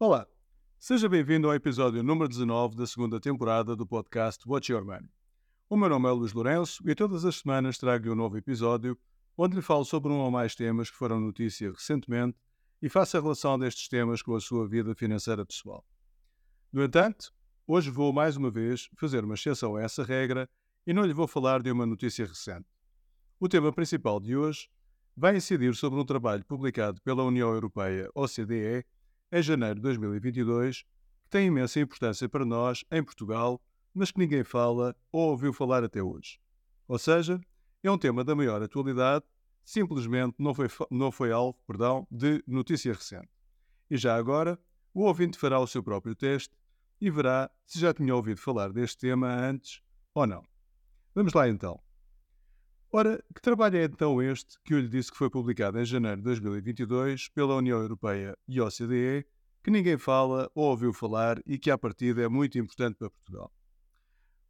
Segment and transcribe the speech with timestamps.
[0.00, 0.28] Olá,
[0.78, 5.10] seja bem-vindo ao episódio número 19 da segunda temporada do podcast Watch Your Money.
[5.68, 8.96] O meu nome é Luís Lourenço e todas as semanas trago-lhe um novo episódio
[9.36, 12.38] onde lhe falo sobre um ou mais temas que foram notícia recentemente
[12.80, 15.84] e faço a relação destes temas com a sua vida financeira pessoal.
[16.72, 17.32] No entanto,
[17.66, 20.48] hoje vou mais uma vez fazer uma exceção a essa regra
[20.86, 22.68] e não lhe vou falar de uma notícia recente.
[23.40, 24.70] O tema principal de hoje
[25.16, 28.86] vai incidir sobre um trabalho publicado pela União Europeia, OCDE,
[29.30, 30.82] em janeiro de 2022,
[31.24, 33.60] que tem imensa importância para nós, em Portugal,
[33.94, 36.38] mas que ninguém fala ou ouviu falar até hoje.
[36.86, 37.40] Ou seja,
[37.82, 39.24] é um tema da maior atualidade,
[39.64, 43.28] simplesmente não foi, não foi alvo perdão, de notícia recente.
[43.90, 44.58] E já agora,
[44.94, 46.54] o ouvinte fará o seu próprio teste
[47.00, 49.82] e verá se já tinha ouvido falar deste tema antes
[50.14, 50.42] ou não.
[51.14, 51.80] Vamos lá então.
[52.90, 56.16] Ora, que trabalho é então este que eu lhe disse que foi publicado em janeiro
[56.16, 59.26] de 2022 pela União Europeia e OCDE,
[59.62, 63.52] que ninguém fala ou ouviu falar e que à partida é muito importante para Portugal?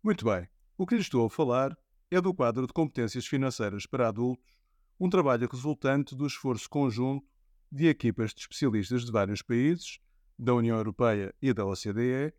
[0.04, 1.76] Muito bem, o que lhe estou a falar
[2.12, 4.56] é do quadro de competências financeiras para adultos,
[5.00, 7.26] um trabalho resultante do esforço conjunto
[7.72, 9.98] de equipas de especialistas de vários países,
[10.38, 12.32] da União Europeia e da OCDE,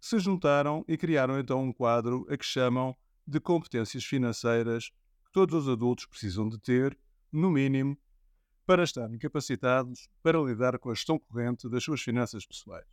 [0.00, 4.90] se juntaram e criaram então um quadro a que chamam de competências financeiras
[5.36, 6.98] todos os adultos precisam de ter,
[7.30, 7.94] no mínimo,
[8.64, 12.88] para estarem capacitados para lidar com a gestão corrente das suas finanças pessoais.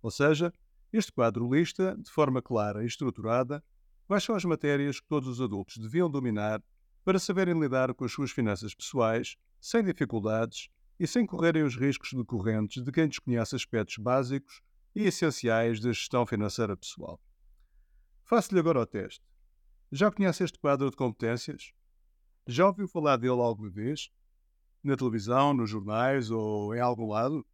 [0.00, 0.50] Ou seja,
[0.90, 3.62] este quadro lista, de forma clara e estruturada,
[4.06, 6.62] quais são as matérias que todos os adultos deviam dominar
[7.04, 12.10] para saberem lidar com as suas finanças pessoais sem dificuldades e sem correrem os riscos
[12.14, 14.62] decorrentes de quem desconhece aspectos básicos
[14.94, 17.20] e essenciais da gestão financeira pessoal.
[18.24, 19.35] Faço-lhe agora o teste.
[19.92, 21.72] Já conhece este quadro de competências?
[22.44, 24.10] Já ouviu falar dele alguma vez?
[24.82, 27.46] Na televisão, nos jornais ou em algum lado?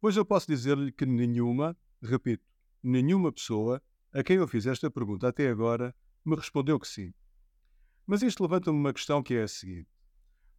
[0.00, 2.44] Pois eu posso dizer-lhe que nenhuma, repito,
[2.80, 5.92] nenhuma pessoa a quem eu fiz esta pergunta até agora
[6.24, 7.12] me respondeu que sim.
[8.06, 9.88] Mas isto levanta-me uma questão que é a seguinte: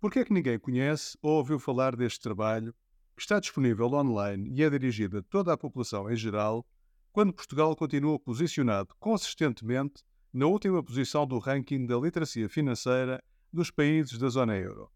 [0.02, 2.76] por que é que ninguém conhece ou ouviu falar deste trabalho
[3.16, 6.68] que está disponível online e é dirigido a toda a população em geral,
[7.12, 14.18] quando Portugal continua posicionado consistentemente na última posição do ranking da literacia financeira dos países
[14.18, 14.92] da zona euro.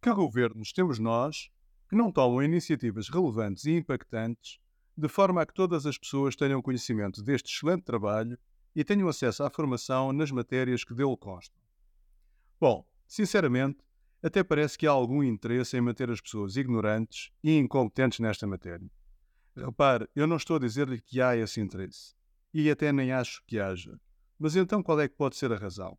[0.00, 1.50] Que governos temos nós
[1.88, 4.58] que não tomam iniciativas relevantes e impactantes
[4.96, 8.38] de forma a que todas as pessoas tenham conhecimento deste excelente trabalho
[8.74, 11.60] e tenham acesso à formação nas matérias que dele constam?
[12.60, 13.78] Bom, sinceramente,
[14.22, 18.90] até parece que há algum interesse em manter as pessoas ignorantes e incompetentes nesta matéria.
[19.54, 22.14] Repare, eu não estou a dizer-lhe que há esse interesse.
[22.52, 23.98] E até nem acho que haja.
[24.38, 25.98] Mas então qual é que pode ser a razão?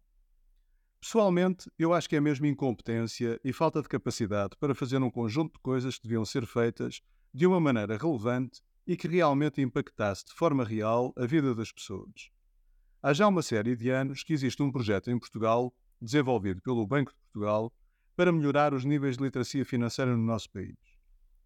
[0.99, 5.53] Pessoalmente, eu acho que é mesmo incompetência e falta de capacidade para fazer um conjunto
[5.53, 7.01] de coisas que deviam ser feitas
[7.33, 12.31] de uma maneira relevante e que realmente impactasse de forma real a vida das pessoas.
[13.01, 17.11] Há já uma série de anos que existe um projeto em Portugal, desenvolvido pelo Banco
[17.11, 17.71] de Portugal,
[18.15, 20.75] para melhorar os níveis de literacia financeira no nosso país.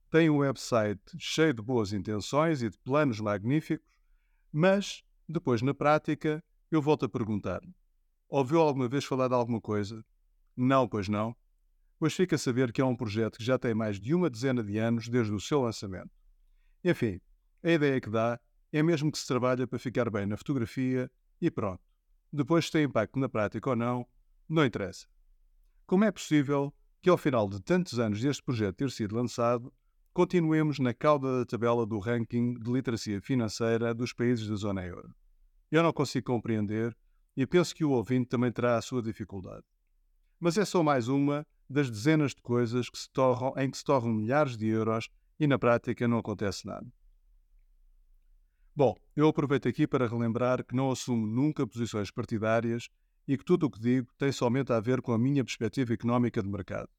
[0.09, 3.87] Tem um website cheio de boas intenções e de planos magníficos,
[4.51, 7.61] mas, depois na prática, eu volto a perguntar:
[8.29, 10.03] ouviu alguma vez falar de alguma coisa?
[10.55, 11.35] Não, pois não.
[11.99, 14.63] Pois fica a saber que é um projeto que já tem mais de uma dezena
[14.63, 16.11] de anos desde o seu lançamento.
[16.83, 17.21] Enfim,
[17.63, 18.39] a ideia que dá
[18.71, 21.83] é mesmo que se trabalha para ficar bem na fotografia e pronto.
[22.33, 24.07] Depois, se tem impacto na prática ou não,
[24.47, 25.05] não interessa.
[25.85, 29.71] Como é possível que, ao final de tantos anos deste projeto ter sido lançado,
[30.13, 35.13] continuemos na cauda da tabela do ranking de literacia financeira dos países da zona euro?
[35.71, 36.95] Eu não consigo compreender
[37.35, 39.63] e penso que o ouvinte também terá a sua dificuldade.
[40.39, 44.13] Mas é só mais uma das dezenas de coisas que torram, em que se torram
[44.13, 46.85] milhares de euros e na prática não acontece nada.
[48.75, 52.89] Bom, eu aproveito aqui para relembrar que não assumo nunca posições partidárias
[53.27, 56.41] e que tudo o que digo tem somente a ver com a minha perspectiva económica
[56.41, 56.89] de mercado.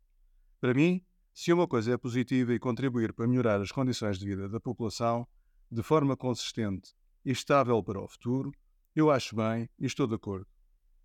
[0.60, 4.48] Para mim, se uma coisa é positiva e contribuir para melhorar as condições de vida
[4.48, 5.26] da população
[5.70, 6.94] de forma consistente
[7.24, 8.52] e estável para o futuro,
[8.94, 10.46] eu acho bem e estou de acordo.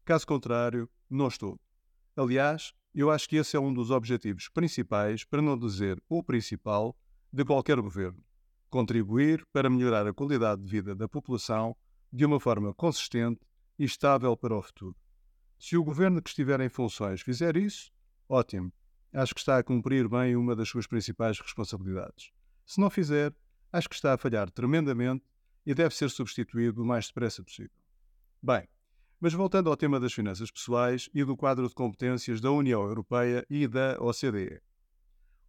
[0.03, 1.59] Caso contrário, não estou.
[2.15, 6.97] Aliás, eu acho que esse é um dos objetivos principais, para não dizer o principal,
[7.31, 8.23] de qualquer governo:
[8.69, 11.75] contribuir para melhorar a qualidade de vida da população
[12.11, 13.41] de uma forma consistente
[13.77, 14.95] e estável para o futuro.
[15.59, 17.91] Se o governo que estiver em funções fizer isso,
[18.27, 18.71] ótimo.
[19.13, 22.31] Acho que está a cumprir bem uma das suas principais responsabilidades.
[22.65, 23.33] Se não fizer,
[23.71, 25.23] acho que está a falhar tremendamente
[25.67, 27.77] e deve ser substituído o mais depressa possível.
[28.41, 28.69] Bem,
[29.19, 33.45] mas voltando ao tema das finanças pessoais e do quadro de competências da União Europeia
[33.49, 34.61] e da OCDE.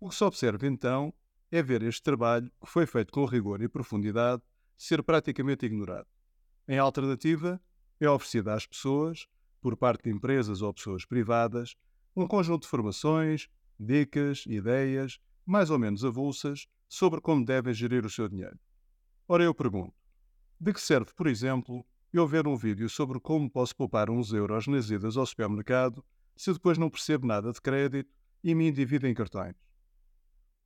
[0.00, 1.14] O que se observa então
[1.52, 4.42] é ver este trabalho, que foi feito com rigor e profundidade,
[4.76, 6.08] ser praticamente ignorado.
[6.66, 7.60] Em alternativa,
[8.00, 9.28] é oferecida às pessoas,
[9.60, 11.76] por parte de empresas ou pessoas privadas,
[12.16, 13.48] um conjunto de formações,
[13.78, 18.58] dicas, ideias, mais ou menos avulsas, sobre como devem gerir o seu dinheiro.
[19.28, 19.97] Ora, eu pergunto:
[20.60, 24.66] de que serve, por exemplo, eu ver um vídeo sobre como posso poupar uns euros
[24.66, 26.04] nas idas ao supermercado
[26.36, 28.12] se depois não percebo nada de crédito
[28.42, 29.54] e me endivido em cartões?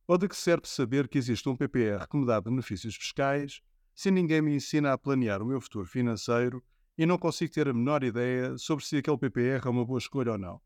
[0.07, 3.61] Ou de que serve saber que existe um PPR que me dá benefícios fiscais
[3.93, 6.63] se ninguém me ensina a planear o meu futuro financeiro
[6.97, 10.33] e não consigo ter a menor ideia sobre se aquele PPR é uma boa escolha
[10.33, 10.61] ou não?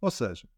[0.00, 0.48] Ou seja,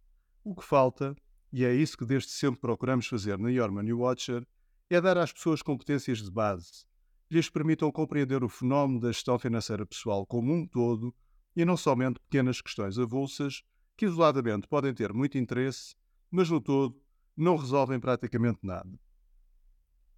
[0.42, 1.14] o que falta,
[1.52, 4.46] e é isso que desde sempre procuramos fazer na Your Money Watcher,
[4.88, 6.87] é dar às pessoas competências de base
[7.30, 11.14] lhes permitam compreender o fenómeno da gestão financeira pessoal como um todo
[11.54, 13.62] e não somente pequenas questões avulsas
[13.96, 15.94] que isoladamente podem ter muito interesse,
[16.30, 17.00] mas no todo
[17.36, 18.98] não resolvem praticamente nada.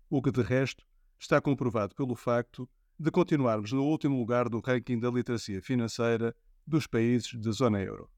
[0.09, 0.87] O que de resto
[1.19, 2.69] está comprovado pelo facto
[2.99, 6.37] de continuarmos no último lugar do ranking da literacia financeira
[6.67, 8.11] dos países da zona euro.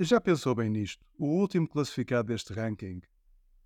[0.00, 1.04] Já pensou bem nisto?
[1.18, 3.00] O último classificado deste ranking.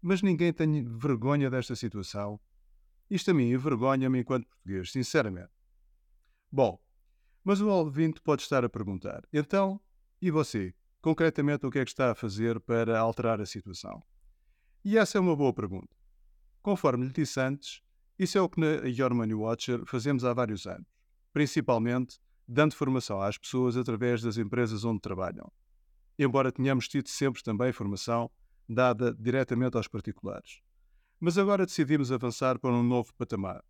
[0.01, 2.41] Mas ninguém tem vergonha desta situação?
[3.13, 5.53] Isto a mim envergonha-me enquanto português, sinceramente.
[6.51, 6.81] Bom,
[7.45, 9.79] mas o ouvinte pode estar a perguntar: então,
[10.19, 10.75] e você?
[11.03, 14.03] Concretamente, o que é que está a fazer para alterar a situação?
[14.83, 15.95] E essa é uma boa pergunta.
[16.63, 17.83] Conforme lhe disse antes,
[18.19, 20.89] isso é o que na Your Money Watcher fazemos há vários anos,
[21.35, 22.19] principalmente
[22.49, 25.53] dando formação às pessoas através das empresas onde trabalham.
[26.19, 28.31] Embora tenhamos tido sempre também formação
[28.67, 30.63] dada diretamente aos particulares.
[31.25, 33.63] Mas agora decidimos avançar para um novo patamar.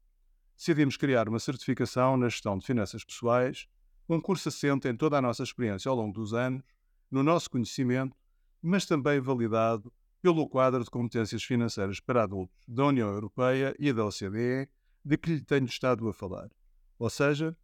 [0.57, 3.69] Decidimos criar uma certificação na gestão de finanças pessoais,
[4.09, 6.63] um curso assente em toda a nossa experiência ao longo dos anos,
[7.11, 8.17] no nosso conhecimento,
[8.63, 14.07] mas também validado pelo quadro de competências financeiras para adultos da União Europeia e da
[14.07, 14.67] OCDE,
[15.05, 16.49] de que lhe tenho estado a falar.
[16.99, 17.55] Ou seja,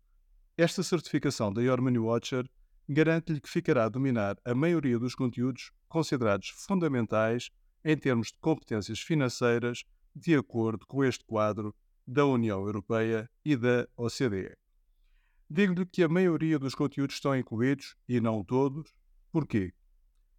[0.54, 2.46] esta certificação da Your Money Watcher
[2.86, 7.50] garante-lhe que ficará a dominar a maioria dos conteúdos considerados fundamentais
[7.88, 11.74] em termos de competências financeiras, de acordo com este quadro
[12.06, 14.56] da União Europeia e da OCDE.
[15.48, 18.92] Digo-lhe que a maioria dos conteúdos estão incluídos, e não todos.
[19.32, 19.72] Porquê?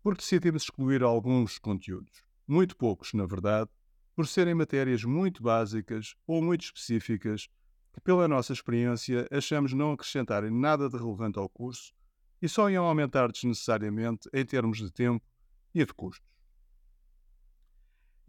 [0.01, 3.69] porque decidimos excluir alguns conteúdos, muito poucos, na verdade,
[4.15, 7.47] por serem matérias muito básicas ou muito específicas
[7.93, 11.93] que, pela nossa experiência, achamos não acrescentarem nada de relevante ao curso
[12.41, 15.25] e só iam aumentar desnecessariamente em termos de tempo
[15.73, 16.27] e de custos.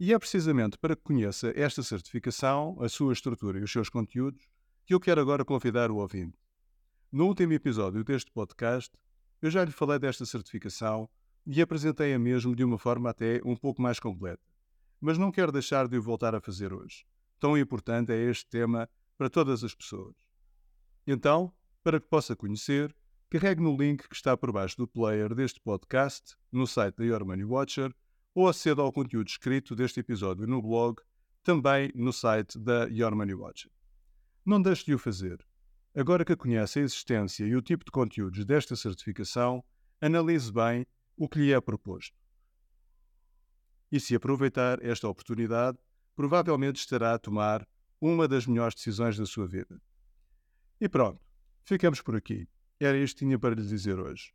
[0.03, 4.49] E é precisamente para que conheça esta certificação, a sua estrutura e os seus conteúdos,
[4.83, 6.35] que eu quero agora convidar o ouvinte.
[7.11, 8.91] No último episódio deste podcast,
[9.43, 11.07] eu já lhe falei desta certificação
[11.45, 14.41] e apresentei-a mesmo de uma forma até um pouco mais completa.
[14.99, 17.05] Mas não quero deixar de o voltar a fazer hoje.
[17.39, 18.89] Tão importante é este tema
[19.19, 20.15] para todas as pessoas.
[21.05, 22.91] Então, para que possa conhecer,
[23.29, 27.23] carregue no link que está por baixo do player deste podcast, no site da Your
[27.23, 27.93] Money Watcher,
[28.33, 31.01] ou aceda ao conteúdo escrito deste episódio no blog,
[31.43, 33.71] também no site da Your Money Watcher.
[34.45, 35.45] Não deixe de o fazer.
[35.93, 39.63] Agora que conhece a existência e o tipo de conteúdos desta certificação,
[39.99, 40.85] analise bem
[41.17, 42.17] o que lhe é proposto.
[43.91, 45.77] E se aproveitar esta oportunidade,
[46.15, 47.67] provavelmente estará a tomar
[47.99, 49.81] uma das melhores decisões da sua vida.
[50.79, 51.21] E pronto,
[51.63, 52.47] ficamos por aqui.
[52.79, 54.33] Era isto que tinha para lhe dizer hoje.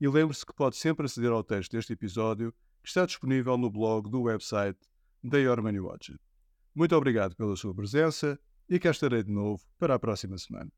[0.00, 4.10] E lembre-se que pode sempre aceder ao texto deste episódio, que está disponível no blog
[4.10, 4.78] do website
[5.22, 6.14] da Your Money Watch.
[6.74, 10.70] Muito obrigado pela sua presença e cá estarei de novo para a próxima semana.